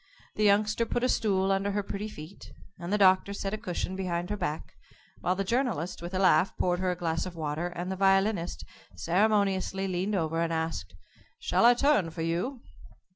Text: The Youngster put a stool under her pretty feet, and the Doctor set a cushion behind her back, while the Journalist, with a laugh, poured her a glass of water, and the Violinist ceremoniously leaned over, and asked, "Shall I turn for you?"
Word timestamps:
The 0.33 0.43
Youngster 0.43 0.83
put 0.87 1.03
a 1.03 1.07
stool 1.07 1.51
under 1.51 1.73
her 1.73 1.83
pretty 1.83 2.07
feet, 2.09 2.53
and 2.79 2.91
the 2.91 2.97
Doctor 2.97 3.33
set 3.33 3.53
a 3.53 3.57
cushion 3.59 3.95
behind 3.95 4.31
her 4.31 4.35
back, 4.35 4.73
while 5.19 5.35
the 5.35 5.43
Journalist, 5.43 6.01
with 6.01 6.15
a 6.15 6.17
laugh, 6.17 6.57
poured 6.57 6.79
her 6.79 6.89
a 6.89 6.95
glass 6.95 7.27
of 7.27 7.35
water, 7.35 7.67
and 7.67 7.91
the 7.91 7.95
Violinist 8.01 8.65
ceremoniously 8.95 9.87
leaned 9.87 10.15
over, 10.15 10.41
and 10.41 10.51
asked, 10.51 10.95
"Shall 11.37 11.65
I 11.65 11.75
turn 11.75 12.09
for 12.09 12.23
you?" 12.23 12.63